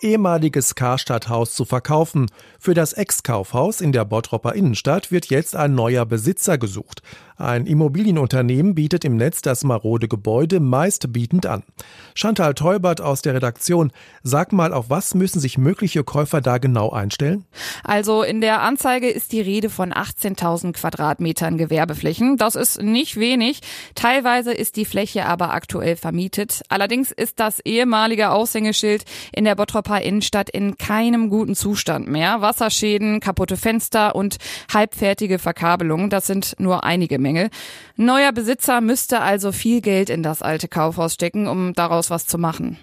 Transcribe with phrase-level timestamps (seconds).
[0.00, 2.26] ehemaliges Karstadthaus zu verkaufen.
[2.58, 7.02] Für das Ex-Kaufhaus in der Bottropper Innenstadt wird jetzt ein neuer Besitzer gesucht.
[7.38, 11.62] Ein Immobilienunternehmen bietet im Netz das marode Gebäude meistbietend an.
[12.16, 13.92] Chantal Teubert aus der Redaktion,
[14.24, 17.44] sag mal, auf was müssen sich mögliche Käufer da genau einstellen?
[17.84, 22.38] Also in der Anzeige ist die Rede von 18.000 Quadratmetern Gewerbeflächen.
[22.38, 23.60] Das ist nicht wenig.
[23.94, 26.62] Teilweise ist die Fläche aber aktuell vermietet.
[26.68, 29.54] Allerdings ist das ehemalige Aushängeschild in der
[29.88, 32.42] Bottroper Innenstadt in keinem guten Zustand mehr.
[32.42, 34.36] Wasserschäden, kaputte Fenster und
[34.72, 37.48] halbfertige Verkabelungen, das sind nur einige Mängel.
[37.96, 42.36] Neuer Besitzer müsste also viel Geld in das alte Kaufhaus stecken, um daraus was zu
[42.36, 42.78] machen.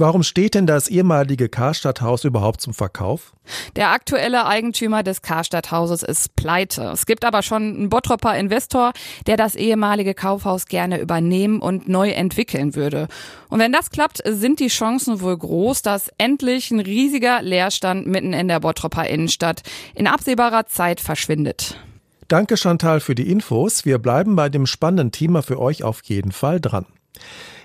[0.00, 3.34] Warum steht denn das ehemalige Karstadthaus überhaupt zum Verkauf?
[3.76, 6.84] Der aktuelle Eigentümer des Karstadthauses ist pleite.
[6.84, 8.94] Es gibt aber schon einen Bottropper Investor,
[9.26, 13.08] der das ehemalige Kaufhaus gerne übernehmen und neu entwickeln würde.
[13.50, 18.32] Und wenn das klappt, sind die Chancen wohl groß, dass endlich ein riesiger Leerstand mitten
[18.32, 19.60] in der Bottropper Innenstadt
[19.94, 21.78] in absehbarer Zeit verschwindet.
[22.26, 23.84] Danke Chantal für die Infos.
[23.84, 26.86] Wir bleiben bei dem spannenden Thema für euch auf jeden Fall dran.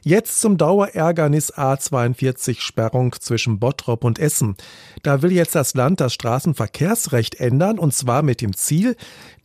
[0.08, 4.56] Jetzt zum Dauerärgernis A42 Sperrung zwischen Bottrop und Essen.
[5.02, 8.98] Da will jetzt das Land das Straßenverkehrsrecht ändern und zwar mit dem Ziel,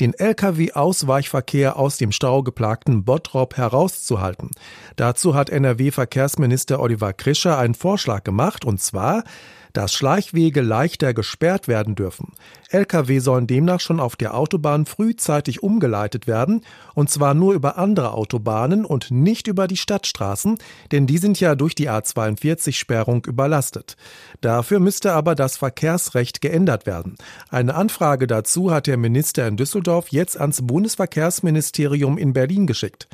[0.02, 4.50] den Lkw-Ausweichverkehr aus dem staugeplagten Bottrop herauszuhalten.
[4.96, 9.24] Dazu hat NRW-Verkehrsminister Oliver Krischer einen Vorschlag gemacht und zwar,
[9.72, 12.32] dass Schleichwege leichter gesperrt werden dürfen.
[12.70, 16.62] Lkw sollen demnach schon auf der Autobahn frühzeitig umgeleitet werden,
[16.94, 20.49] und zwar nur über andere Autobahnen und nicht über die Stadtstraßen,
[20.92, 23.96] denn die sind ja durch die A42-Sperrung überlastet.
[24.40, 27.16] Dafür müsste aber das Verkehrsrecht geändert werden.
[27.50, 33.08] Eine Anfrage dazu hat der Minister in Düsseldorf jetzt ans Bundesverkehrsministerium in Berlin geschickt.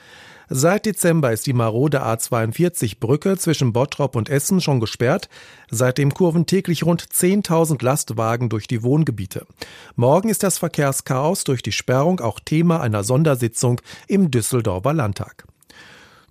[0.48, 5.28] Seit Dezember ist die marode A42-Brücke zwischen Bottrop und Essen schon gesperrt.
[5.70, 9.44] Seitdem kurven täglich rund 10.000 Lastwagen durch die Wohngebiete.
[9.96, 15.46] Morgen ist das Verkehrschaos durch die Sperrung auch Thema einer Sondersitzung im Düsseldorfer Landtag.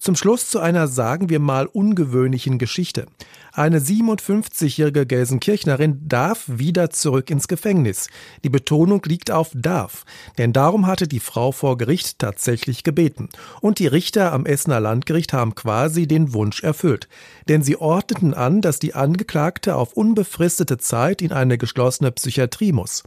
[0.06, 3.08] Zum Schluss zu einer, sagen wir mal, ungewöhnlichen Geschichte.
[3.54, 8.10] Eine 57-jährige Gelsenkirchnerin darf wieder zurück ins Gefängnis.
[8.44, 10.06] Die Betonung liegt auf darf,
[10.38, 13.30] denn darum hatte die Frau vor Gericht tatsächlich gebeten.
[13.62, 17.08] Und die Richter am Essener Landgericht haben quasi den Wunsch erfüllt.
[17.50, 23.02] Denn sie ordneten an, dass die Angeklagte auf unbefristete Zeit in eine geschlossene Psychiatrie muss.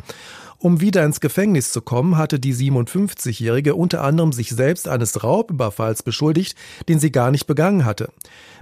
[0.61, 6.03] Um wieder ins Gefängnis zu kommen, hatte die 57-Jährige unter anderem sich selbst eines Raubüberfalls
[6.03, 6.59] beschuldigt,
[6.89, 8.11] den sie gar nicht begangen hatte.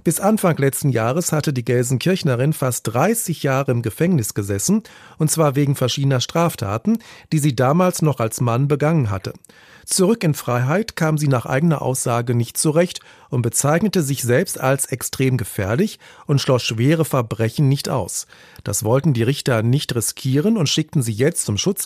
[0.05, 4.83] Bis Anfang letzten Jahres hatte die Gelsenkirchnerin fast 30 Jahre im Gefängnis gesessen,
[5.17, 6.99] und zwar wegen verschiedener Straftaten,
[7.33, 9.33] die sie damals noch als Mann begangen hatte.
[9.87, 14.87] Zurück in Freiheit kam sie nach eigener Aussage nicht zurecht und bezeichnete sich selbst als
[14.87, 18.27] extrem gefährlich und schloss schwere Verbrechen nicht aus.
[18.65, 21.86] Das wollten die Richter nicht riskieren und schickten sie jetzt zum Schutz